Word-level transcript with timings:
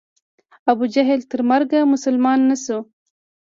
ابوجهل 0.71 1.19
تر 1.31 1.39
مرګه 1.51 1.79
مسلمان 1.93 2.39
نه 2.49 2.55
شو. 2.63 2.79